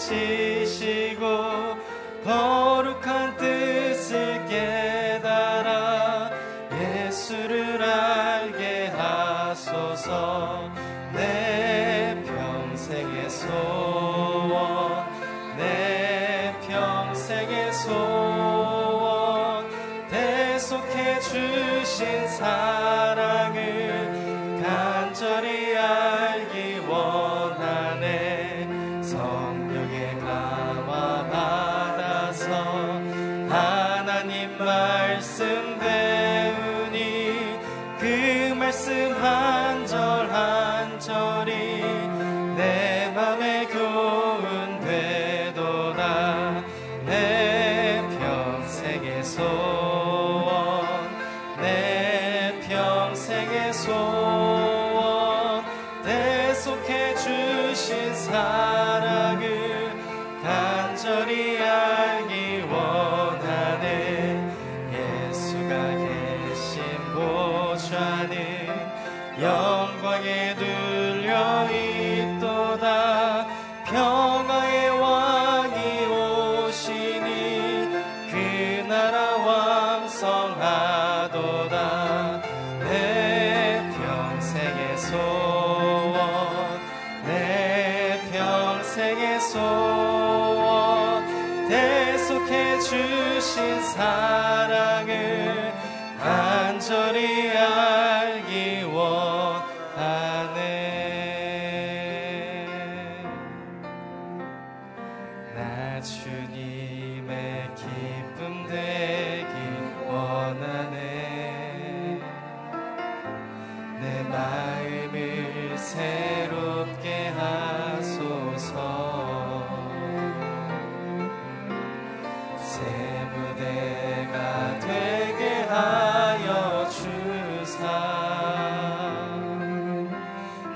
[0.00, 0.89] 其实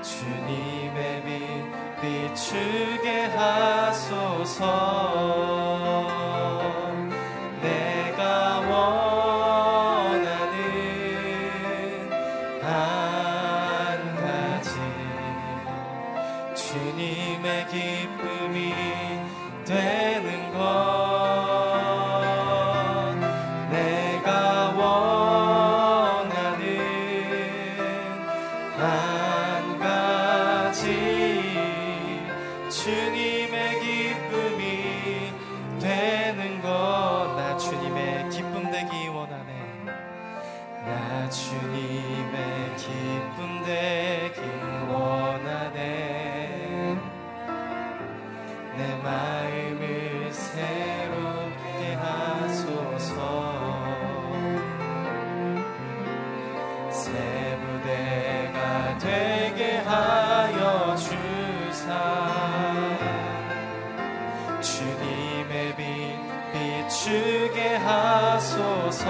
[0.01, 1.65] 주님의 빛
[2.01, 5.14] 비추게 하소서.
[61.85, 62.97] 사.
[64.59, 66.15] 주님의 빛
[66.51, 69.05] 비추게 하소서.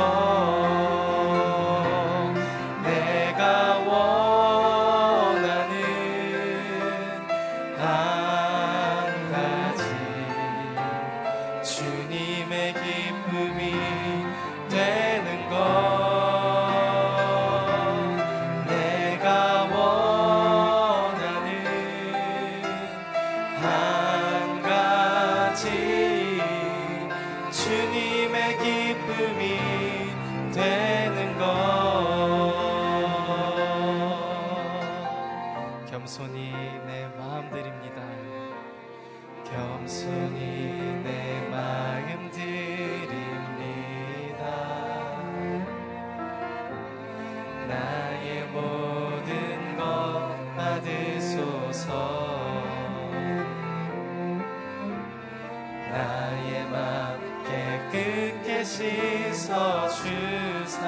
[58.75, 60.83] 씻어 주사.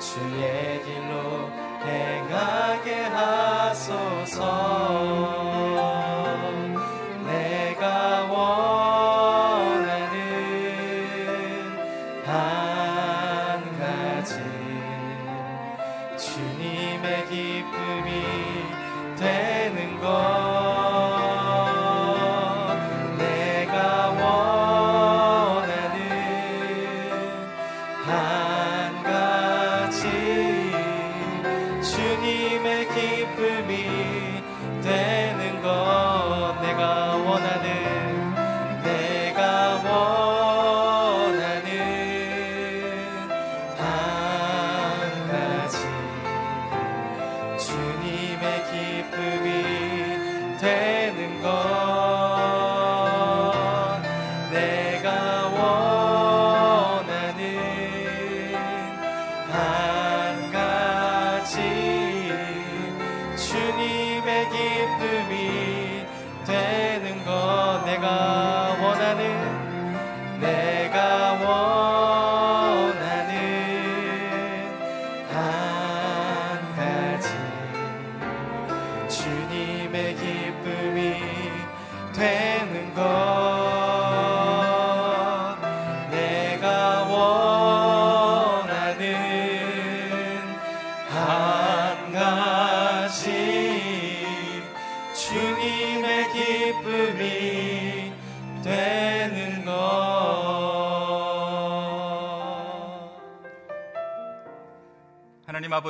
[0.00, 0.73] 주의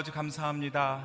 [0.04, 1.02] 아버지 감사합니다.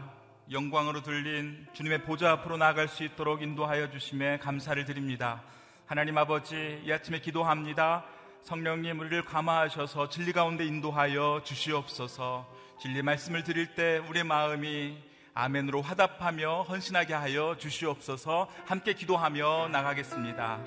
[0.51, 5.41] 영광으로 들린 주님의 보좌 앞으로 나아갈 수 있도록 인도하여 주심에 감사를 드립니다.
[5.85, 8.03] 하나님 아버지 이 아침에 기도합니다.
[8.43, 12.45] 성령님 우리를 감화하셔서 진리 가운데 인도하여 주시옵소서.
[12.81, 14.97] 진리 말씀을 드릴 때 우리의 마음이
[15.33, 18.51] 아멘으로 화답하며 헌신하게 하여 주시옵소서.
[18.65, 20.59] 함께 기도하며 나가겠습니다.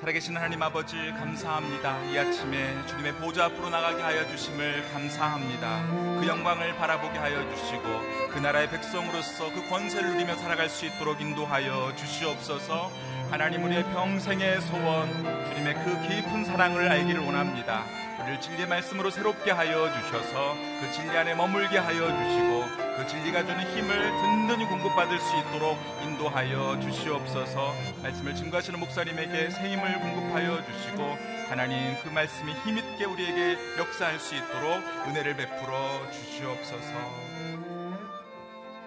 [0.00, 2.02] 살아계신 하나님 아버지 감사합니다.
[2.04, 5.86] 이 아침에 주님의 보좌 앞으로 나가게 하여 주심을 감사합니다.
[6.18, 11.94] 그 영광을 바라보게 하여 주시고 그 나라의 백성으로서 그 권세를 누리며 살아갈 수 있도록 인도하여
[11.96, 12.90] 주시옵소서.
[13.30, 15.06] 하나님 우리의 평생의 소원
[15.50, 17.84] 주님의 그 깊은 사랑을 알기를 원합니다.
[18.20, 23.60] 우리를 진리의 말씀으로 새롭게 하여 주셔서 그 진리 안에 머물게 하여 주시고 그 진리가 주는
[23.60, 27.74] 힘을 든든히 공급받을 수 있도록 인도하여 주시옵소서.
[28.02, 31.02] 말씀을 증거하시는 목사님에게 새 힘을 공급하여 주시고
[31.48, 36.92] 하나님 그 말씀이 힘있게 우리에게 역사할 수 있도록 은혜를 베풀어 주시옵소서.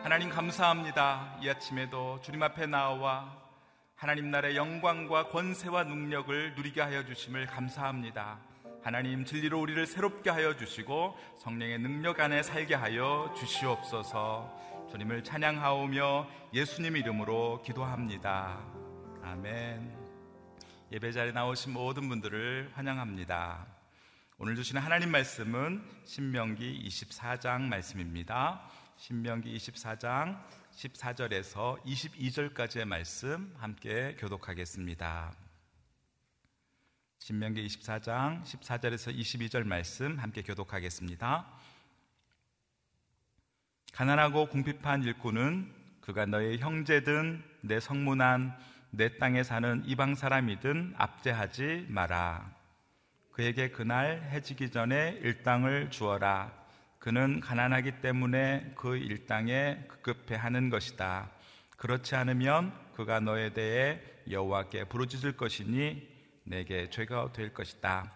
[0.04, 1.38] 하나님 감사합니다.
[1.42, 3.34] 이 아침에도 주님 앞에 나와
[3.96, 8.53] 하나님 나라의 영광과 권세와 능력을 누리게 하여 주심을 감사합니다.
[8.84, 14.88] 하나님 진리로 우리를 새롭게 하여 주시고 성령의 능력 안에 살게 하여 주시옵소서.
[14.92, 18.60] 주님을 찬양하오며 예수님 이름으로 기도합니다.
[19.24, 19.98] 아멘.
[20.92, 23.66] 예배 자리에 나오신 모든 분들을 환영합니다.
[24.38, 28.70] 오늘 주시는 하나님 말씀은 신명기 24장 말씀입니다.
[28.98, 30.44] 신명기 24장
[30.76, 35.43] 14절에서 22절까지의 말씀 함께 교독하겠습니다.
[37.26, 41.48] 신명기 24장 14절에서 22절 말씀 함께 교독하겠습니다.
[43.94, 48.58] 가난하고 궁핍한 일꾼은 그가 너의 형제든 내 성문안
[48.90, 52.54] 내 땅에 사는 이방 사람이든 압제하지 마라.
[53.32, 56.52] 그에게 그날 해지기 전에 일당을 주어라.
[57.00, 61.32] 그는 가난하기 때문에 그 일당에 급급해 하는 것이다.
[61.78, 66.13] 그렇지 않으면 그가 너에 대해 여호와께 부르짖을 것이니
[66.44, 68.12] 내게 죄가 될 것이다.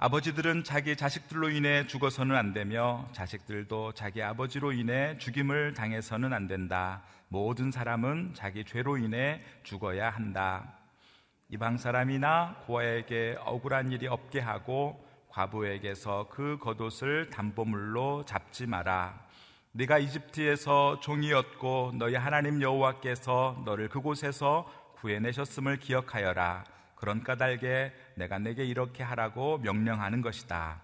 [0.00, 7.02] 아버지들은 자기 자식들로 인해 죽어서는 안 되며 자식들도 자기 아버지로 인해 죽임을 당해서는 안 된다.
[7.28, 10.78] 모든 사람은 자기 죄로 인해 죽어야 한다.
[11.48, 19.26] 이방 사람이나 고아에게 억울한 일이 없게 하고 과부에게서 그 겉옷을 담보물로 잡지 마라.
[19.72, 26.77] 네가 이집트에서 종이었고 너희 하나님 여호와께서 너를 그곳에서 구해내셨음을 기억하여라.
[26.98, 30.80] 그런 까닭에 내가 내게 이렇게 하라고 명령하는 것이다.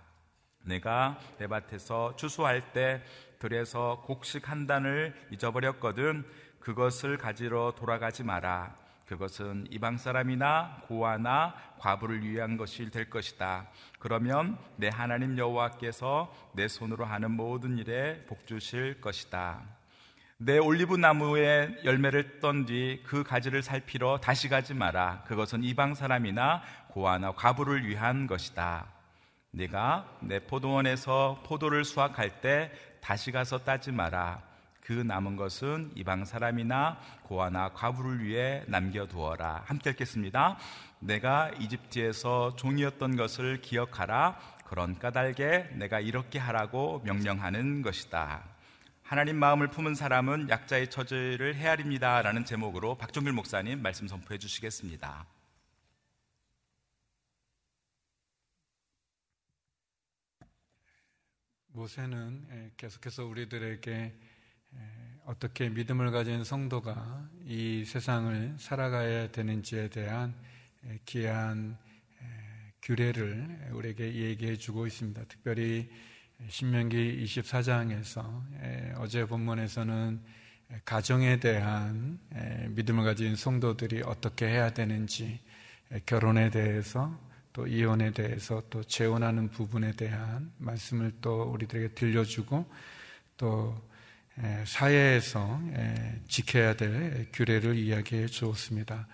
[0.62, 3.02] 내가 내 밭에서 추수할 때
[3.40, 6.24] 들에서 곡식 한 단을 잊어버렸거든
[6.60, 8.76] 그것을 가지러 돌아가지 마라.
[9.06, 13.66] 그것은 이방 사람이나 고아나 과부를 위한 것이 될 것이다.
[13.98, 19.62] 그러면 내 하나님 여호와께서 내 손으로 하는 모든 일에 복 주실 것이다.
[20.38, 25.22] 내 올리브 나무에 열매를 떤 뒤 그 가지를 살피러 다시 가지 마라.
[25.26, 28.86] 그것은 이방 사람이나 고아나 과부를 위한 것이다.
[29.52, 34.42] 네가 내 포도원에서 포도를 수확할 때 다시 가서 따지 마라.
[34.80, 39.62] 그 남은 것은 이방 사람이나 고아나 과부를 위해 남겨두어라.
[39.66, 40.58] 함께 읽겠습니다.
[40.98, 44.36] 내가 이집트에서 종이었던 것을 기억하라.
[44.66, 48.53] 그런 까닭에 내가 이렇게 하라고 명령하는 것이다.
[49.06, 52.22] 하나님 마음을 품은 사람은 약자의 처지를 헤아립니다.
[52.22, 55.26] 라는 제목으로 박종길 목사님 말씀 선포해 주시겠습니다.
[61.66, 64.14] 모세는 계속해서 우리들에게
[65.26, 70.34] 어떻게 믿음을 가진 성도가 이 세상을 살아가야 되는지에 대한
[71.04, 71.76] 귀한
[72.80, 75.24] 규례를 우리에게 얘기해 주고 있습니다.
[75.24, 75.90] 특별히
[76.48, 78.42] 신명기 24장에서
[78.96, 80.20] 어제 본문에서는
[80.84, 82.18] 가정에 대한
[82.70, 85.40] 믿음을 가진 성도들이 어떻게 해야 되는지
[86.06, 87.18] 결혼에 대해서
[87.52, 92.68] 또 이혼에 대해서 또 재혼하는 부분에 대한 말씀을 또 우리들에게 들려주고
[93.36, 93.80] 또
[94.64, 95.60] 사회에서
[96.26, 99.06] 지켜야 될 규례를 이야기해 주었습니다.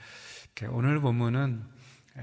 [0.71, 1.63] 오늘 본문은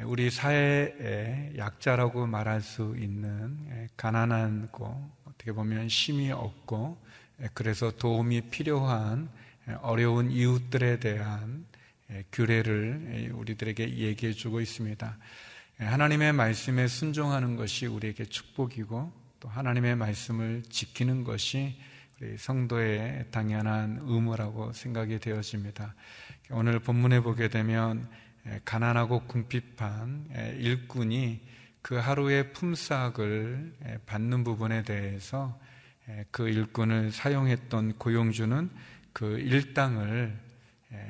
[0.04, 7.02] 우리 사회의 약자라고 말할 수 있는 가난하고 어떻게 보면 힘이 없고
[7.54, 9.30] 그래서 도움이 필요한
[9.82, 11.66] 어려운 이웃들에 대한
[12.32, 15.18] 규례를 우리들에게 얘기해 주고 있습니다.
[15.80, 21.80] 하나님의 말씀에 순종하는 것이 우리에게 축복이고 또 하나님의 말씀을 지키는 것이
[22.20, 25.94] 우리 성도의 당연한 의무라고 생각이 되어집니다.
[26.50, 28.10] 오늘 본문에 보게 되면
[28.66, 31.42] 가난하고 궁핍한 일꾼이
[31.82, 35.60] 그 하루의 품삯을 받는 부분에 대해서
[36.32, 38.70] 그 일꾼을 사용했던 고용주는
[39.14, 40.38] 그 일당을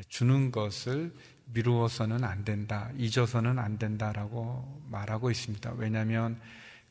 [0.07, 1.13] 주는 것을
[1.53, 5.73] 미루어서는 안 된다, 잊어서는 안 된다라고 말하고 있습니다.
[5.77, 6.39] 왜냐하면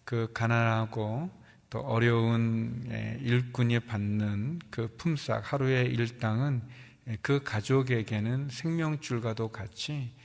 [0.04, 1.30] 그 가난하고
[1.68, 6.62] 또 어려운 예, 일꾼이 받는 그 품삯, 하루의 일당은
[7.08, 10.15] 예, 그 가족에게는 생명줄과도 같이 예,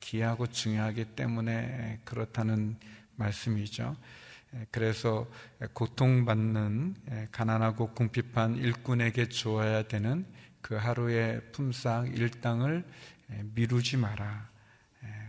[0.00, 2.76] 귀하고 중요하기 때문에 그렇다는
[3.16, 3.96] 말씀이죠.
[4.70, 5.28] 그래서
[5.72, 10.26] 고통받는 가난하고 궁핍한 일꾼에게 주어야 되는
[10.60, 12.84] 그 하루의 품삯 일당을
[13.54, 14.48] 미루지 마라.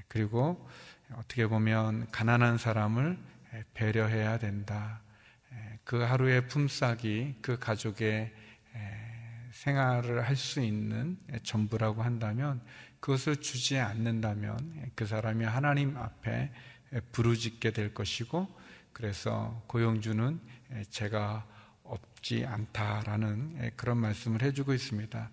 [0.08, 0.70] 그리고
[1.14, 3.18] 어떻게 보면 가난한 사람을
[3.74, 5.02] 배려해야 된다.
[5.84, 8.34] 그 하루의 품삯이 그 가족의
[9.52, 12.62] 생활을 할 수 있는 전부라고 한다면
[13.06, 16.52] 그것을 주지 않는다면 그 사람이 하나님 앞에
[17.12, 18.48] 부르짖게 될 것이고
[18.94, 20.40] 그래서 고용주는
[20.90, 21.46] 제가
[21.84, 25.30] 없지 않다라는 그런 말씀을 해주고 있습니다.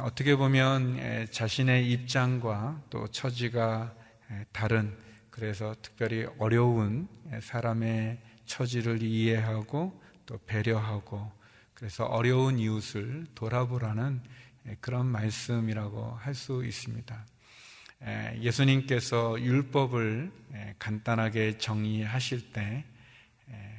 [0.00, 3.94] 어떻게 보면 자신의 입장과 또 처지가
[4.52, 4.94] 다른
[5.30, 7.08] 그래서 특별히 어려운
[7.40, 11.32] 사람의 처지를 이해하고 또 배려하고
[11.72, 14.20] 그래서 어려운 이웃을 돌아보라는
[14.80, 17.26] 그런 말씀이라고 할 수 있습니다.
[18.40, 20.30] 예수님께서 율법을
[20.78, 22.84] 간단하게 정의하실 때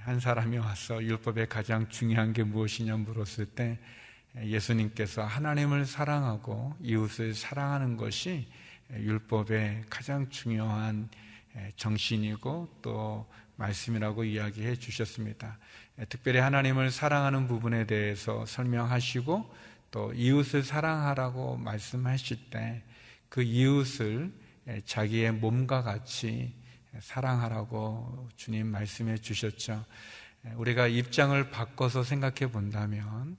[0.10, 3.78] 한 사람이 와서 율법의 가장 중요한 게 무엇이냐 물었을 때
[4.42, 8.48] 예수님께서 하나님을 사랑하고 이웃을 사랑하는 것이
[8.92, 11.10] 율법의 가장 중요한
[11.76, 13.28] 정신이고 또
[13.58, 15.60] 말씀이라고 이야기해 주셨습니다.
[16.08, 19.54] 특별히 하나님을 사랑하는 부분에 대해서 설명하시고
[19.92, 22.84] 또 이웃을 사랑하라고 말씀하실 때
[23.30, 24.34] 그 이웃을
[24.86, 26.54] 자기의 몸과 같이
[27.00, 29.86] 사랑하라고 주님 말씀해 주셨죠.
[30.56, 33.38] 우리가 입장을 바꿔서 생각해 본다면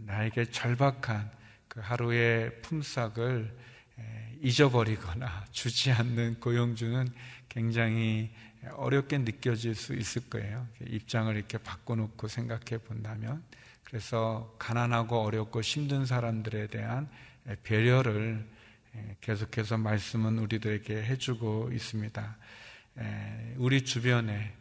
[0.00, 1.30] 나에게 절박한
[1.68, 3.56] 그 하루의 품삯을
[4.42, 7.08] 잊어버리거나 주지 않는 고용주는
[7.48, 8.32] 굉장히
[8.72, 10.66] 어렵게 느껴질 수 있을 거예요.
[10.80, 13.44] 입장을 이렇게 바꿔놓고 생각해 본다면.
[13.84, 17.08] 그래서 가난하고 어렵고 힘든 사람들에 대한
[17.62, 18.46] 배려를
[19.20, 22.36] 계속해서 말씀은 우리들에게 해주고 있습니다.
[23.56, 24.52] 우리 주변에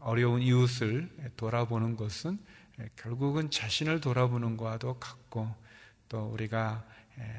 [0.00, 2.38] 어려운 이웃을 돌아보는 것은
[2.96, 5.54] 결국은 자신을 돌아보는 것과도 같고
[6.08, 6.84] 또 우리가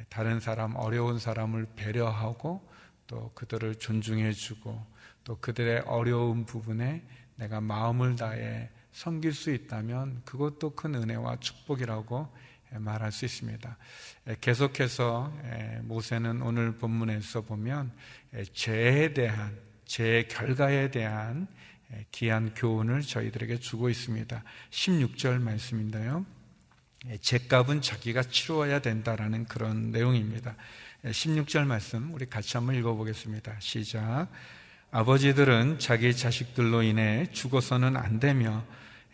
[0.09, 2.67] 다른 사람, 어려운 사람을 배려하고
[3.07, 4.85] 또 그들을 존중해주고
[5.23, 7.03] 또 그들의 어려운 부분에
[7.35, 12.27] 내가 마음을 다해 섬길 수 있다면 그것도 큰 은혜와 축복이라고
[12.71, 13.77] 말할 수 있습니다.
[14.41, 15.33] 계속해서
[15.83, 17.91] 모세는 오늘 본문에서 보면
[18.53, 21.47] 죄에 대한 죄의 결과에 대한
[22.11, 24.43] 귀한 교훈을 저희들에게 주고 있습니다.
[24.69, 26.25] 16절 말씀인데요.
[27.21, 30.55] 죄값은 자기가 치루어야 된다라는 그런 내용입니다.
[31.05, 33.55] 16절 말씀 우리 같이 한번 읽어보겠습니다.
[33.59, 34.27] 시작.
[34.91, 38.63] 아버지들은 자기 자식들로 인해 죽어서는 안 되며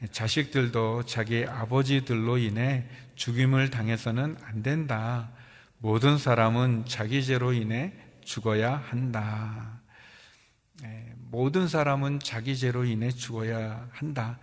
[0.09, 5.31] 자식들도 자기 아버지들로 인해 죽임을 당해서는 안 된다.
[5.79, 9.81] 모든 사람은 자기 죄로 인해 죽어야 한다.
[11.17, 14.39] 모든 사람은 자기 죄로 인해 죽어야 한다.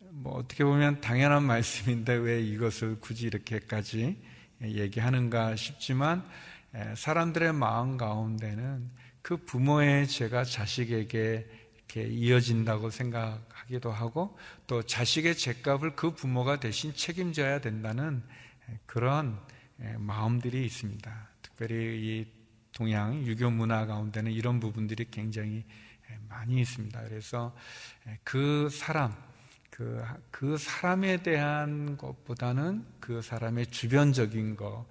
[0.00, 4.22] 뭐 어떻게 보면 당연한 말씀인데 왜 이것을 굳이 이렇게까지
[4.62, 6.24] 얘기하는가 싶지만
[6.94, 16.10] 사람들의 마음 가운데는 그 부모의 죄가 자식에게 이렇게 이어진다고 생각하기도 하고 또 자식의 죄값을 그
[16.10, 18.22] 부모가 대신 책임져야 된다는
[18.84, 19.40] 그런
[19.96, 21.28] 마음들이 있습니다.
[21.40, 22.26] 특별히 이
[22.72, 25.64] 동양 유교 문화 가운데는 이런 부분들이 굉장히
[26.28, 27.02] 많이 있습니다.
[27.04, 27.56] 그래서
[28.24, 29.16] 그 사람,
[29.70, 34.86] 그, 그 사람에 대한 것보다는 그 사람의 주변적인 것, 뭐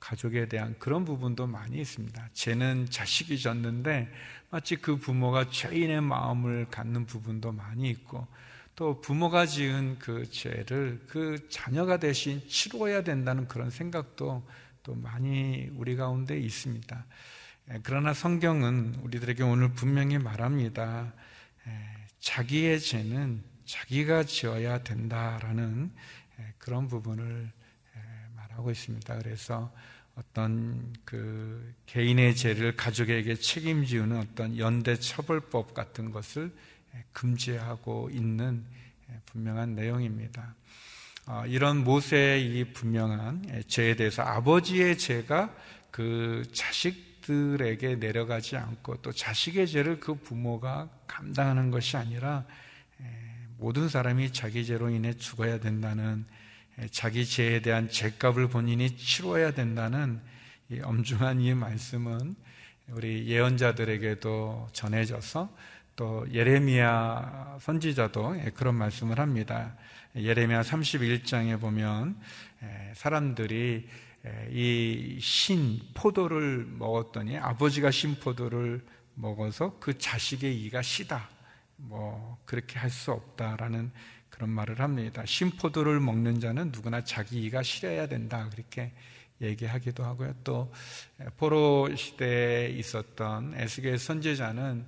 [0.00, 2.30] 가족에 대한 그런 부분도 많이 있습니다.
[2.32, 4.12] 죄는 자식이 졌는데
[4.50, 8.26] 마치 그 부모가 죄인의 마음을 갖는 부분도 많이 있고
[8.74, 14.46] 또 부모가 지은 그 죄를 그 자녀가 대신 치루어야 된다는 그런 생각도
[14.82, 17.06] 또 많이 우리 가운데 있습니다.
[17.82, 21.12] 그러나 성경은 우리들에게 오늘 분명히 말합니다.
[22.20, 25.92] 자기의 죄는 자기가 지어야 된다라는
[26.58, 27.55] 그런 부분을 말
[28.56, 29.18] 하고 있습니다.
[29.18, 29.72] 그래서
[30.16, 36.50] 어떤 그 개인의 죄를 가족에게 책임지우는 어떤 연대 처벌법 같은 것을
[37.12, 38.64] 금지하고 있는
[39.26, 40.54] 분명한 내용입니다.
[41.26, 45.54] 어, 이런 모세의 이 분명한 죄에 대해서 아버지의 죄가
[45.90, 52.46] 그 자식들에게 내려가지 않고 또 자식의 죄를 그 부모가 감당하는 것이 아니라
[53.58, 56.26] 모든 사람이 자기 죄로 인해 죽어야 된다는
[56.90, 60.20] 자기 죄에 대한 죄값을 본인이 치러야 된다는
[60.68, 62.36] 이 엄중한 이 말씀은
[62.88, 65.54] 우리 예언자들에게도 전해져서
[65.96, 69.76] 또 예레미야 선지자도 그런 말씀을 합니다.
[70.14, 72.20] 예레미야 31장에 보면
[72.94, 73.88] 사람들이
[74.50, 78.84] 이 신 포도를 먹었더니 아버지가 신 포도를
[79.14, 81.30] 먹어서 그 자식의 이가 시다.
[81.76, 83.92] 뭐 그렇게 할 수 없다라는
[84.36, 85.22] 그런 말을 합니다.
[85.24, 88.50] 신포도를 먹는 자는 누구나 자기 이가 실어야 된다.
[88.52, 88.92] 그렇게
[89.40, 90.34] 얘기하기도 하고요.
[90.44, 90.70] 또
[91.38, 94.84] 포로 시대에 있었던 에스겔 선제자는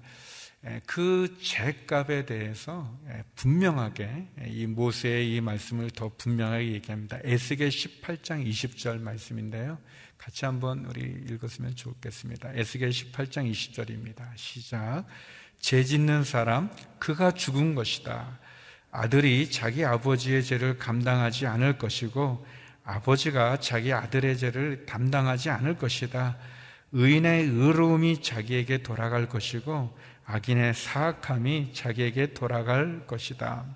[0.84, 2.94] 그 죄값에 대해서
[3.36, 7.18] 분명하게 이 모세의 이 말씀을 더 분명하게 얘기합니다.
[7.24, 9.78] 에스겔 18장 20절 말씀인데요.
[10.18, 12.50] 같이 한번 우리 읽었으면 좋겠습니다.
[12.52, 14.30] 에스겔 18장 20절입니다.
[14.36, 15.06] 시작.
[15.58, 18.40] 죄 짓는 사람 그가 죽은 것이다.
[19.00, 22.44] 아들이 자기 아버지의 죄를 감당하지 않을 것이고
[22.82, 26.36] 아버지가 자기 아들의 죄를 담당하지 않을 것이다.
[26.90, 33.66] 의인의 의로움이 자기에게 돌아갈 것이고 악인의 사악함이 자기에게 돌아갈 것이다.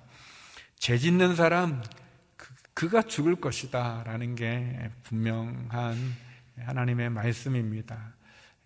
[0.80, 1.80] 죄 짓는 사람
[2.74, 4.02] 그, 가 죽을 것이다.
[4.04, 5.96] 라는 게 분명한
[6.58, 8.12] 하나님의 말씀입니다.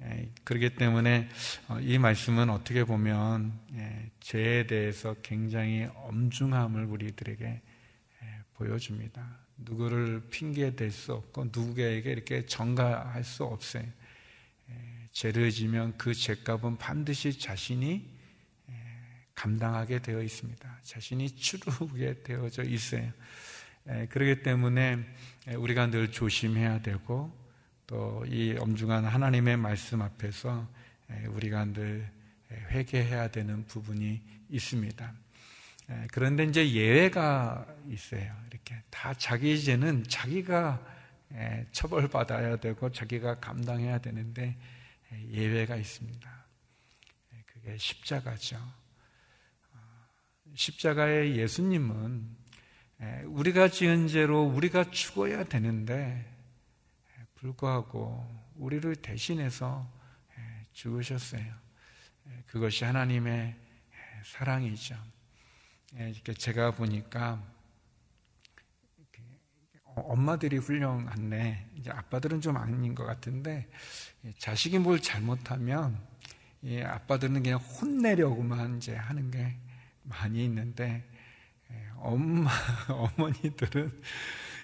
[0.02, 1.28] 예, 그렇기 때문에
[1.68, 7.62] 어, 이 말씀은 어떻게 보면 예, 죄에 대해서 굉장히 엄중함을 우리들에게 예,
[8.54, 9.38] 보여줍니다.
[9.58, 13.84] 누구를 핑계 댈 수 없고 누구에게 이렇게 전가할 수 없어요.
[15.12, 18.06] 죄를 지면 그 죄값은 반드시 자신이
[19.34, 20.80] 감당하게 되어 있습니다.
[20.82, 23.10] 자신이 치르게 되어져 있어요.
[24.10, 24.98] 그렇기 때문에
[25.56, 27.32] 우리가 늘 조심해야 되고
[27.86, 30.68] 또 이 엄중한 하나님의 말씀 앞에서
[31.28, 32.10] 우리가 늘
[32.50, 35.14] 회개해야 되는 부분이 있습니다.
[36.10, 38.34] 그런데 이제 예외가 있어요.
[38.50, 40.84] 이렇게 다 자기 죄는 자기가
[41.70, 44.56] 처벌받아야 되고 자기가 감당해야 되는데
[45.30, 46.46] 예외가 있습니다.
[47.46, 48.56] 그게 십자가죠.
[48.56, 49.78] 어,
[50.54, 52.36] 십자가의 예수님은
[53.26, 56.35] 우리가 지은 죄로 우리가 죽어야 되는데
[57.46, 59.88] 불구하고 우리를 대신해서
[60.36, 61.42] 예, 죽으셨어요.
[61.42, 64.96] 예, 그것이 하나님의 예, 사랑이죠.
[65.94, 67.42] 이렇게 제가 보니까
[69.94, 73.66] 엄마들이 훌륭한데 이제 아빠들은 좀 아닌 것 같은데
[74.38, 75.98] 자식이 뭘 잘못하면
[76.84, 79.56] 아빠들은 그냥 혼내려고만 이제 하는 게
[80.02, 81.08] 많이 있는데
[81.96, 82.50] 엄마
[82.90, 84.02] 어머니들은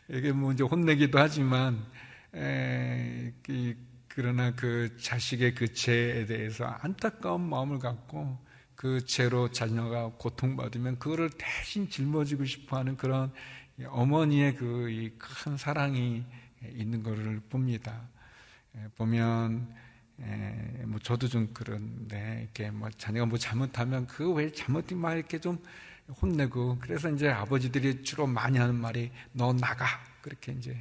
[0.09, 1.83] 이게 뭐 이제 혼내기도 하지만
[2.35, 3.77] 에, 그,
[4.09, 8.39] 그러나 그 자식의 그 죄에 대해서 안타까운 마음을 갖고
[8.75, 13.33] 그 죄로 자녀가 고통받으면 그거를 대신 짊어지고 싶어 하는 그런
[13.87, 16.25] 어머니의 그 큰 사랑이
[16.63, 18.09] 있는 것을 봅니다.
[18.97, 19.75] 보면
[20.87, 25.59] 뭐 저도 좀 그런데 이렇게 뭐 자녀가 뭐 잘못하면 그 왜 잘못된 말 이렇게 좀
[26.21, 29.87] 혼내고 그래서 이제 아버지들이 주로 많이 하는 말이 너 나가
[30.21, 30.77] 그렇게 이제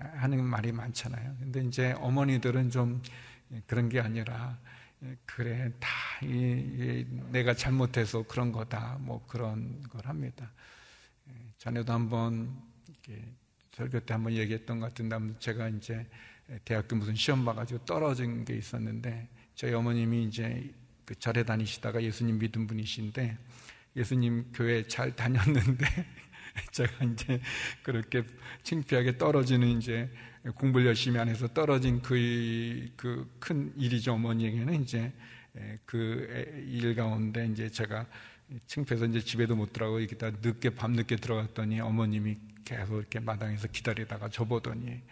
[0.00, 1.36] 하는 말이 많잖아요.
[1.38, 3.02] 근데 이제 어머니들은 좀
[3.66, 4.58] 그런 게 아니라
[5.24, 5.88] 그래 다
[6.22, 10.52] 이, 이, 내가 잘못해서 그런 거다 뭐 그런 걸 합니다.
[11.58, 12.54] 전에도 한번
[13.72, 16.06] 설교 때 한번 얘기했던 것 같은데 제가 이제
[16.64, 20.72] 대학교 무슨 시험 봐가지고 떨어진 게 있었는데 저희 어머님이 이제
[21.04, 23.38] 그 절에 다니시다가 예수님 믿은 분이신데
[23.96, 25.86] 예수님 교회 잘 다녔는데
[26.72, 27.40] 제가 이제
[27.82, 28.22] 그렇게
[28.62, 30.10] 창피하게 떨어지는 이제
[30.56, 35.12] 공부를 열심히 안 해서 떨어진 그큰 일이죠 어머니에게는 이제
[35.84, 36.28] 그
[36.68, 38.06] 일 가운데 이제 제가
[38.66, 43.68] 창피해서 이제 집에도 못 들어가고 이렇게 다 늦게 밤 늦게 들어갔더니 어머님이 계속 이렇게 마당에서
[43.68, 45.02] 기다리다가 저보더니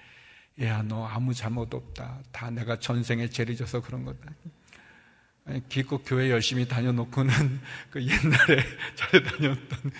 [0.63, 2.23] 야, 너 아무 잘못 없다.
[2.33, 4.31] 다 내가 전생에 죄를 져서 그런 거다.
[5.69, 7.33] 기껏 교회 열심히 다녀놓고는
[7.91, 8.63] 그 옛날에
[8.97, 9.93] 잘에 다녔던.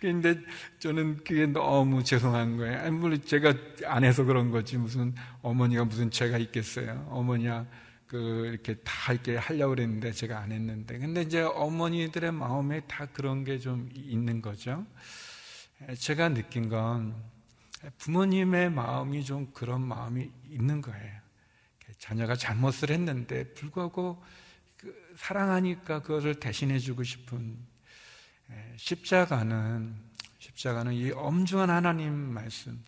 [0.00, 0.40] 근데
[0.78, 2.92] 저는 그게 너무 죄송한 거예요.
[2.92, 3.54] 물론 제가
[3.86, 4.76] 안 해서 그런 거지.
[4.76, 7.06] 무슨 어머니가 무슨 죄가 있겠어요.
[7.10, 7.66] 어머니야,
[8.06, 10.98] 그, 이렇게 다 이렇게 하려고 그랬는데 제가 안 했는데.
[10.98, 14.84] 근데 이제 어머니들의 마음에 다 그런 게 좀 있는 거죠.
[15.96, 17.14] 제가 느낀 건
[17.98, 21.18] 부모님의 마음이 좀 그런 마음이 있는 거예요.
[21.98, 24.38] 자녀가 잘못을 했는데 불구하고 그
[25.18, 27.58] 사랑하니까 그것을 대신해 주고 싶은
[28.76, 29.94] 십자가는
[30.38, 32.82] 십자가는 이 엄중한 하나님 말씀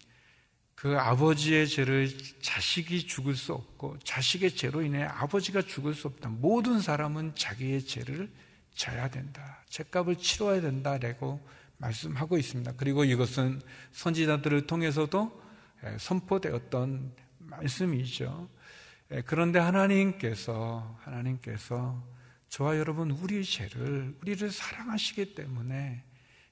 [0.76, 2.08] 그 아버지의 죄를
[2.40, 6.30] 자식이 죽을 수 없고 자식의 죄로 인해 아버지가 죽을 수 없다.
[6.30, 8.32] 모든 사람은 자기의 죄를
[8.74, 9.62] 져야 된다.
[9.68, 11.46] 죄값을 치러야 된다라고
[11.78, 12.72] 말씀하고 있습니다.
[12.76, 13.60] 그리고 이것은
[13.92, 15.42] 선지자들을 통해서도
[15.98, 18.48] 선포되었던 말씀이죠.
[19.26, 22.19] 그런데 하나님께서 하나님께서
[22.50, 26.02] 저와 여러분 우리의 죄를 우리를 사랑하시기 때문에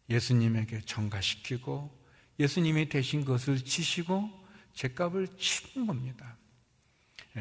[0.08, 1.96] 예수님에게 전가시키고
[2.38, 4.30] 예수님이 대신 것을 치시고
[4.74, 6.36] 죄값을 치는 겁니다.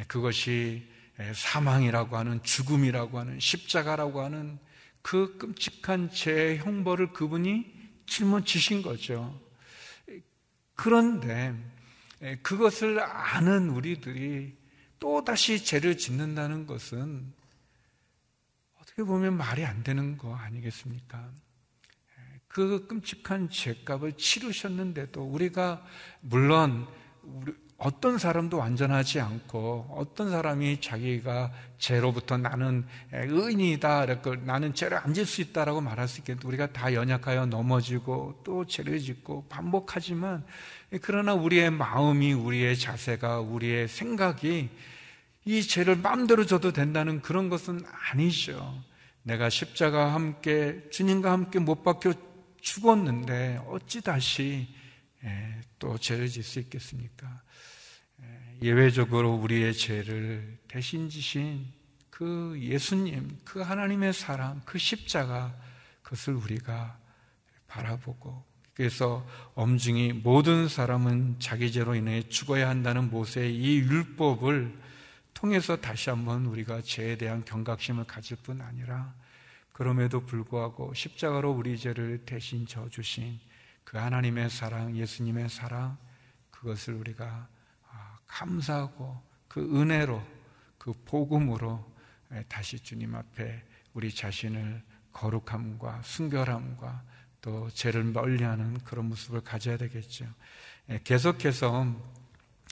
[0.08, 0.90] 그것이
[1.36, 4.58] 사망이라고 하는 죽음이라고 하는 십자가라고 하는
[5.04, 7.74] 그 끔찍한 죄 형벌을 그분이
[8.08, 9.40] 짊어지신 거죠.
[10.74, 11.56] 그런데
[12.42, 14.58] 그것을 아는 우리들이
[15.00, 17.37] 또다시 죄를 짓는다는 것은
[18.98, 21.30] 어떻게 보면 말이 안 되는 거 아니겠습니까?
[22.48, 25.86] 그 끔찍한 죄값을 치르셨는데도 우리가
[26.22, 26.88] 물론
[27.78, 34.08] 어떤 사람도 완전하지 않고 어떤 사람이 자기가 죄로부터 나는 의인이다
[34.46, 38.98] 나는 죄를 안 질 수 있다라고 말할 수 있겠는데 우리가 다 연약하여 넘어지고 또 죄를
[39.00, 40.44] 짓고 반복하지만
[41.04, 44.72] 그러나 우리의 마음이 우리의 자세가 우리의 생각이
[45.48, 47.82] 이 죄를 마음대로 져도 된다는 그런 것은
[48.12, 48.84] 아니죠.
[49.24, 52.14] 내가 십자가 함께 주님과 함께 못 박혀
[52.60, 54.68] 죽었는데 어찌 다시
[55.80, 57.42] 또 죄를 질 수 있겠습니까?
[58.62, 61.66] 예외적으로 우리의 죄를 대신 지신
[62.10, 65.56] 그 예수님, 그 하나님의 사랑, 그 십자가,
[66.02, 67.00] 그것을 우리가
[67.68, 74.88] 바라보고, 그래서 엄중히 모든 사람은 자기 죄로 인해 죽어야 한다는 모세의 이 율법을
[75.38, 79.14] 통해서 다시 한번 우리가 죄에 대한 경각심을 가질 뿐 아니라
[79.72, 83.40] 그럼에도 불구하고 십자가로 우리 죄를 대신 져주신
[83.84, 85.96] 그 하나님의 사랑, 예수님의 사랑,
[86.50, 87.48] 그것을 우리가
[88.26, 90.26] 감사하고 그 은혜로
[90.80, 91.86] 그 복음으로
[92.48, 94.82] 다시 주님 앞에 우리 자신을
[95.14, 97.04] 거룩함과 순결함과
[97.42, 100.26] 또 죄를 멀리하는 그런 모습을 가져야 되겠죠.
[101.04, 101.96] 계속해서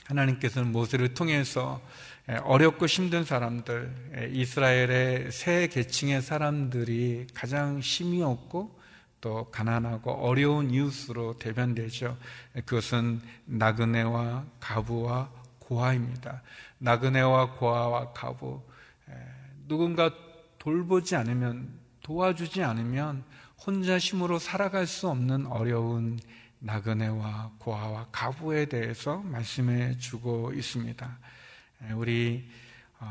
[0.06, 1.80] 하나님께서는 모세를 통해서
[2.26, 8.76] 어렵고 힘든 사람들, 이스라엘의 새 계층의 사람들이 가장 힘이 없고
[9.20, 12.16] 또 가난하고 어려운 이웃으로 대변되죠.
[12.64, 16.42] 그것은 나그네와 가부와 고아입니다.
[16.78, 18.60] 나그네와 고아와 가부
[19.68, 20.10] 누군가
[20.58, 21.68] 돌보지 않으면
[22.02, 23.24] 도와주지 않으면
[23.64, 26.18] 혼자 힘으로 살아갈 수 없는 어려운
[26.58, 31.18] 나그네와 고아와 가부에 대해서 말씀해 주고 있습니다.
[31.94, 32.48] 우리
[32.98, 33.06] 어,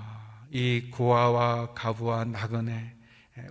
[0.51, 2.95] 이 고아와 가부와 나그네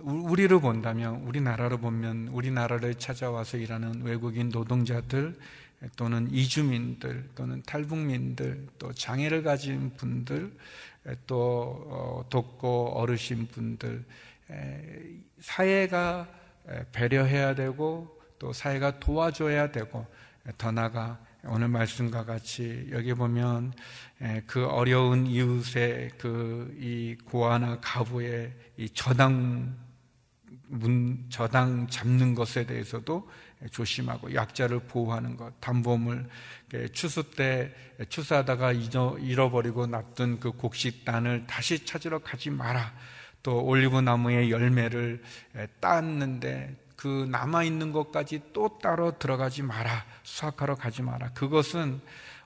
[0.01, 5.37] 우리를 본다면 우리나라로 보면 우리나라를 찾아와서 일하는 외국인 노동자들
[5.95, 10.51] 또는 이주민들 또는 탈북민들 또 장애를 가진 분들
[11.27, 14.03] 또 어, 돕고 어르신 분들
[15.39, 16.27] 사회가
[16.91, 20.05] 배려해야 되고 또 사회가 도와줘야 되고
[20.57, 23.73] 더 나가 오늘 말씀과 같이 여기 보면
[24.47, 29.75] 그 어려운 이웃의 그 이 고아나 가부의 이 저당
[30.67, 33.29] 문 저당 잡는 것에 대해서도
[33.71, 36.27] 조심하고 약자를 보호하는 것, 담보물
[36.93, 37.73] 추수 때
[38.09, 42.93] 추수하다가 잃어버리고 놔둔 그 곡식단을 다시 찾으러 가지 마라.
[43.43, 45.21] 또 올리브 나무의 열매를
[45.79, 50.05] 땄는데 그 남아 있는 것까지 또 따로 들어가지 마라.
[50.23, 51.31] 수확하러 가지 마라.
[51.33, 52.01] 그것은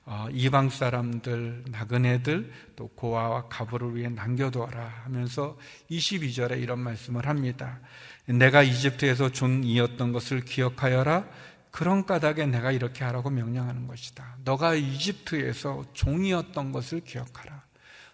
[0.06, 5.56] 어, 이방 사람들, 나그네들, 또 고아와 가부를 위해 남겨두어라 하면서
[5.90, 7.78] 22절에 이런 말씀을 합니다.
[8.26, 11.26] 내가 이집트에서 종이었던 것을 기억하여라.
[11.70, 14.38] 그런 까닭에 내가 이렇게 하라고 명령하는 것이다.
[14.44, 17.62] 너가 이집트에서 종이었던 것을 기억하라.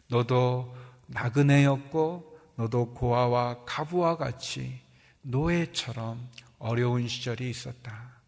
[0.09, 4.86] 너도 나그네였고, 너도 고아와 가부와 같이
[5.29, 8.21] 노예처럼 어려운 시절이 있었다.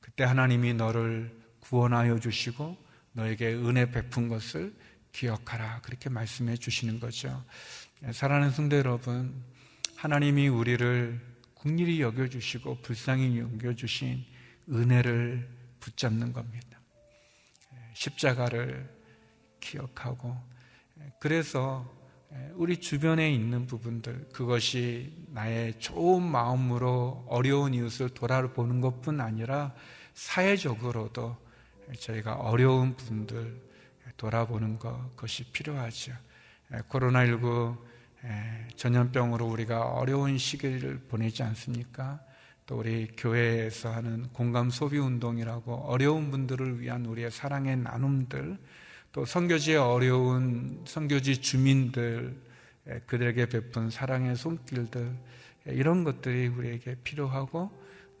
[0.00, 2.76] 그때 하나님이 너를 구원하여 주시고,
[3.12, 4.74] 너에게 은혜 베푼 것을
[5.12, 5.80] 기억하라.
[5.80, 7.44] 그렇게 말씀해 주시는 거죠.
[8.12, 9.42] 사랑하는 성도 여러분,
[9.96, 11.20] 하나님이 우리를
[11.54, 14.24] 국리히 여겨주시고 불쌍히 여겨주신
[14.68, 15.48] 은혜를
[15.80, 16.80] 붙잡는 겁니다.
[17.94, 18.88] 십자가를
[19.60, 20.36] 기억하고,
[21.18, 21.90] 그래서
[22.54, 29.74] 우리 주변에 있는 부분들, 그것이 나의 좋은 마음으로 어려운 이웃을 돌아보는 것뿐 아니라
[30.14, 31.36] 사회적으로도
[31.98, 33.60] 저희가 어려운 분들
[34.16, 36.12] 돌아보는 것, 그것이 필요하죠.
[36.88, 37.76] 코로나19
[38.76, 42.20] 전염병으로 우리가 어려운 시기를 보내지 않습니까?
[42.66, 48.58] 또 우리 교회에서 하는 공감 소비 운동이라고 어려운 분들을 위한 우리의 사랑의 나눔들,
[49.12, 52.34] 또 선교지의 어려운 선교지 주민들,
[53.06, 55.14] 그들에게 베푼 사랑의 손길들,
[55.66, 57.70] 이런 것들이 우리에게 필요하고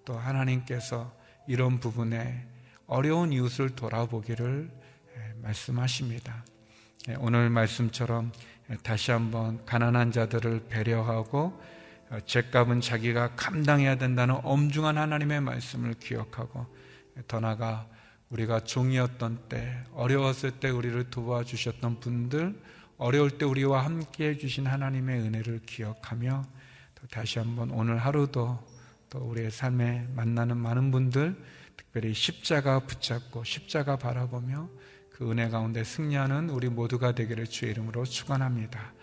[0.04, 1.12] 또 하나님께서
[1.48, 2.46] 이런 부분에
[2.86, 4.70] 어려운 이웃을 돌아보기를
[5.42, 6.44] 말씀하십니다.
[7.18, 8.30] 오늘 말씀처럼
[8.82, 11.60] 다시 한번 가난한 자들을 배려하고
[12.10, 16.66] 어, 죄값은 자기가 감당해야 된다는 엄중한 하나님의 말씀을 기억하고
[17.26, 17.88] 더 나아가
[18.32, 22.58] 우리가 종이었던 때 어려웠을 때 우리를 도와주셨던 분들
[22.96, 26.42] 어려울 때 우리와 함께 해주신 하나님의 은혜를 기억하며
[27.10, 28.58] 다시 한번 오늘 하루도
[29.10, 31.36] 또 우리의 삶에 만나는 많은 분들
[31.76, 34.68] 특별히 십자가 붙잡고 십자가 바라보며
[35.10, 38.94] 그 은혜 가운데 승리하는 우리 모두가 되기를 주의 이름으로 축원합니다.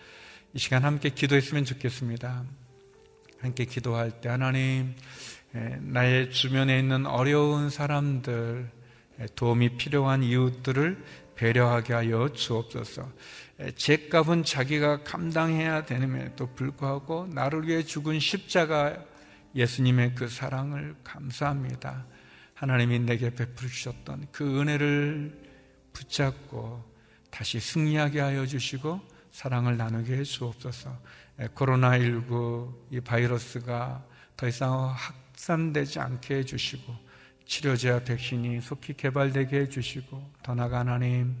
[0.54, 2.44] 이 시간 함께 기도했으면 좋겠습니다.
[3.38, 4.94] 함께 기도할 때 하나님
[5.52, 8.79] 나의 주변에 있는 어려운 사람들
[9.34, 11.04] 도움이 필요한 이웃들을
[11.34, 13.10] 배려하게 하여 주옵소서.
[13.76, 18.96] 죄값은 자기가 감당해야 되는에도 불구하고 나를 위해 죽은 십자가
[19.54, 22.06] 예수님의 그 사랑을 감사합니다.
[22.54, 25.50] 하나님이 내게 베풀 주셨던 그 은혜를
[25.92, 26.84] 붙잡고
[27.30, 29.00] 다시 승리하게 하여 주시고
[29.32, 30.96] 사랑을 나누게 해 주옵소서.
[31.54, 34.04] 코로나19 이 바이러스가
[34.36, 37.09] 더 이상 확산되지 않게 해 주시고
[37.50, 41.34] 치료제와 백신이 속히 개발되게 해 주시고 더 나아가 하나님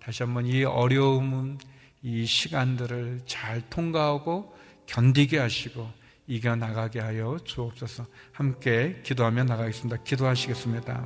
[0.00, 1.58] 다시 한번 이 어려움은
[2.02, 5.90] 이 시간들을 잘 통과하고 견디게 하시고
[6.28, 10.04] 이겨나가게 하여 주옵소서 함께 기도하며 나가겠습니다.
[10.04, 11.04] 기도하시겠습니다.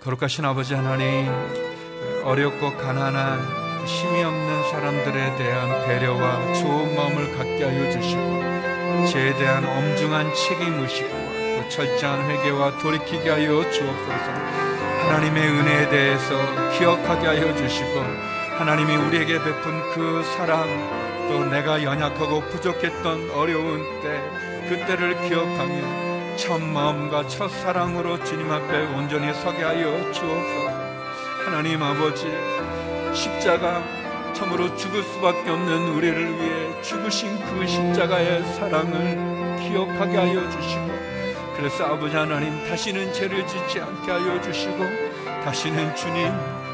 [0.00, 1.30] 거룩하신 아버지 하나님,
[2.24, 10.34] 어렵고 가난한 힘이 없는 사람들에 대한 배려와 좋은 마음을 갖게 하여 주시고, 죄에 대한 엄중한
[10.34, 11.25] 책임의식과 또
[11.68, 14.30] 철저한 회개와 돌이키게 하여 주옵소서,
[15.02, 16.34] 하나님의 은혜에 대해서
[16.78, 18.00] 기억하게 하여 주시고,
[18.58, 20.66] 하나님이 우리에게 베푼 그 사랑,
[21.28, 24.20] 또 내가 연약하고 부족했던 어려운 때
[24.68, 30.86] 그때를 기억하며 첫 마음과 첫 사랑으로 주님 앞에 온전히 서게 하여 주옵소서.
[31.44, 32.26] 하나님 아버지
[33.14, 33.82] 십자가
[34.34, 40.95] 참으로 죽을 수밖에 없는 우리를 위해 죽으신 그 십자가의 사랑을 기억하게 하여 주시고
[41.56, 44.78] 그래서 아버지 하나님 다시는 죄를 짓지 않게 하여 주시고
[45.42, 46.30] 다시는 주님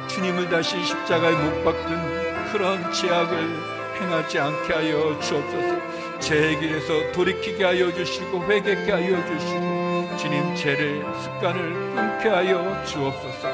[0.09, 6.19] 주님을 다시 십자가에 못 박든 그런 죄악을 행하지 않게 하여 주옵소서.
[6.19, 13.49] 제 길에서 돌이키게 하여 주시고 회개케 하여 주시고 주님 죄를 습관을 끊게 하여 주옵소서.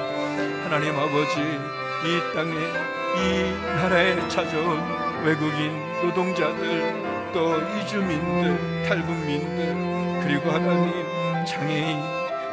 [0.65, 4.81] 하나님 아버지 이 땅에 이 나라에 찾아온
[5.25, 11.08] 외국인 노동자들 또 이주민들 탈북민들 그리고 하나님
[11.49, 11.99] 장애인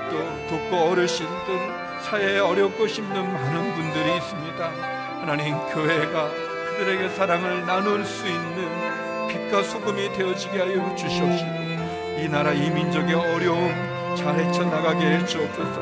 [0.10, 4.72] 또 독거 어르신들 사회에 어렵고 힘든 많은 분들이 있습니다.
[5.20, 12.70] 하나님 교회가 그들에게 사랑을 나눌 수 있는 빛과 소금이 되어지게 하여 주시옵시고 이 나라 이
[12.70, 13.74] 민족의 어려움
[14.16, 15.82] 잘 헤쳐나가게 해 주옵소서.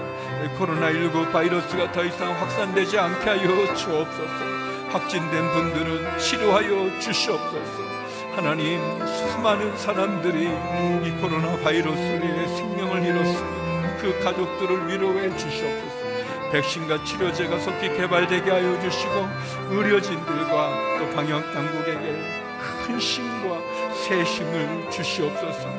[0.58, 4.54] 코로나19 바이러스가 더 이상 확산되지 않게 하여 주옵소서.
[4.90, 7.93] 확진된 분들은 치료하여 주시옵소서
[8.36, 16.04] 하나님 수많은 사람들이 이 코로나 바이러스로 인해 생명을 잃었습니다 그 가족들을 위로해 주시옵소서
[16.52, 19.28] 백신과 치료제가 속히 개발되게 하여 주시고
[19.70, 22.44] 의료진들과 또 방역 당국에게
[22.86, 23.60] 큰 힘과
[23.94, 25.70] 새 힘을 주시옵소서.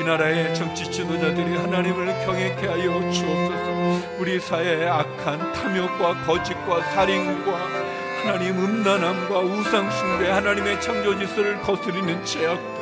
[0.00, 4.16] 이 나라의 정치 지도자들이 하나님을 경외케 하여 주옵소서.
[4.18, 7.81] 우리 사회의 악한 탐욕과 거짓과 살인과
[8.22, 12.72] 하나님 음란함과 우상숭배 하나님의 창조 질서를 거스리는 죄악들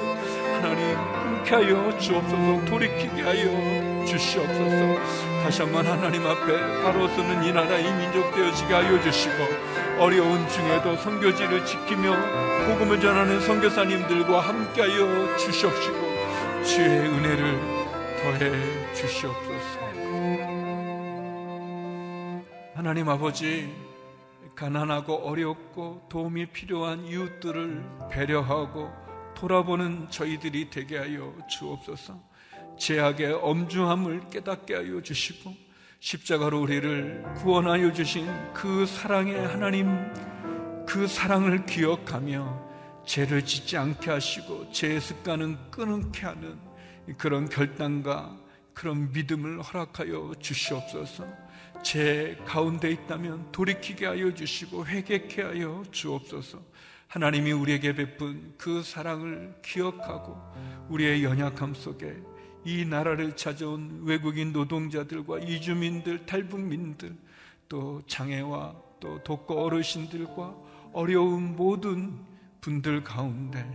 [0.54, 7.78] 하나님 함께 하여 주옵소서 돌이키게 하여 주시옵소서 다시 한번 하나님 앞에 바로 서는 이 나라
[7.78, 9.34] 이 민족 되어지게 하여 주시고
[9.98, 12.14] 어려운 중에도 선교지를 지키며
[12.66, 16.10] 복음을 전하는 선교사님들과 함께하여 주시옵시고
[16.64, 17.58] 주의 은혜를
[18.22, 19.80] 더해 주시옵소서.
[22.74, 23.89] 하나님 아버지
[24.54, 28.90] 가난하고 어렵고 도움이 필요한 이웃들을 배려하고
[29.34, 32.20] 돌아보는 저희들이 되게 하여 주옵소서.
[32.78, 35.54] 제약의 엄중함을 깨닫게 하여 주시고
[36.00, 39.86] 십자가로 우리를 구원하여 주신 그 사랑의 하나님,
[40.86, 42.70] 그 사랑을 기억하며
[43.04, 46.58] 죄를 짓지 않게 하시고 죄의 습관은 끊게 하는
[47.18, 48.36] 그런 결단과
[48.72, 51.24] 그런 믿음을 허락하여 주시옵소서.
[51.82, 56.62] 죄 가운데 있다면 돌이키게 하여 주시고 회개케 하여 주옵소서.
[57.08, 60.36] 하나님이 우리에게 베푼 그 사랑을 기억하고
[60.88, 62.16] 우리의 연약함 속에
[62.64, 67.16] 이 나라를 찾아온 외국인 노동자들과 이주민들, 탈북민들,
[67.68, 70.54] 또 장애와 또 독거 어르신들과
[70.92, 72.18] 어려운 모든
[72.60, 73.66] 분들 가운데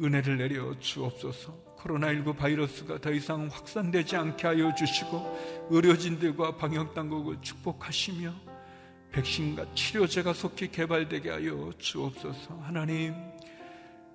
[0.00, 1.63] 은혜를 내려 주옵소서.
[1.84, 8.32] 코로나19 바이러스가 더 이상 확산되지 않게 하여 주시고 의료진들과 방역당국을 축복하시며
[9.12, 12.58] 백신과 치료제가 속히 개발되게 하여 주옵소서.
[12.62, 13.14] 하나님,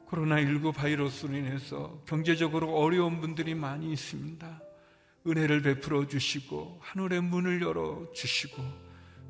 [0.10, 4.62] 코로나19 바이러스로 인해서 경제적으로 어려운 분들이 많이 있습니다.
[5.28, 8.64] 은혜를 베풀어 주시고 하늘의 문을 열어 주시고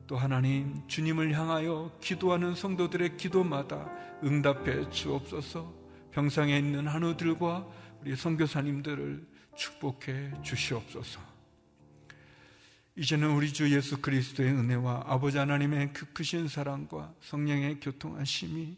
[0.07, 3.91] 또 하나님 주님을 향하여 기도하는 성도들의 기도마다
[4.23, 5.71] 응답해 주옵소서.
[6.11, 7.67] 병상에 있는 한우들과
[8.01, 11.19] 우리 선교사님들을 축복해 주시옵소서.
[12.95, 18.77] 이제는 우리 주 예수 그리스도의 은혜와 아버지 하나님의 그 크신 사랑과 성령의 교통하심이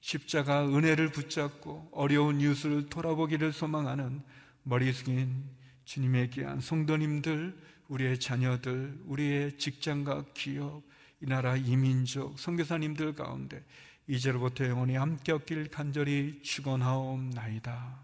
[0.00, 4.22] 십자가 은혜를 붙잡고 어려운 이웃을 돌아보기를 소망하는
[4.62, 5.44] 머리 숙인
[5.84, 7.56] 주님의 귀한 성도님들,
[7.88, 10.82] 우리의 자녀들, 우리의 직장과 기업,
[11.22, 13.64] 이 나라 이민족, 선교사님들 가운데
[14.06, 18.03] 이제로부터 영원히 함께 없길 간절히 축원하옵나이다.